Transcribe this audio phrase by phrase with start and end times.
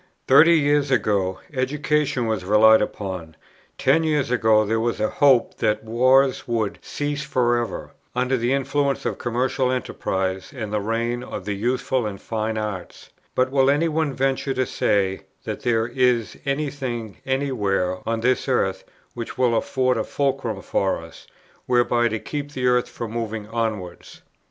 [0.27, 3.35] Thirty years ago, education was relied upon:
[3.77, 8.51] ten years ago there was a hope that wars would cease for ever, under the
[8.51, 13.69] influence of commercial enterprise and the reign of the useful and fine arts; but will
[13.69, 18.83] any one venture to say that there is any thing any where on this earth,
[19.13, 21.27] which will afford a fulcrum for us,
[21.67, 24.23] whereby to keep the earth from moving onwards?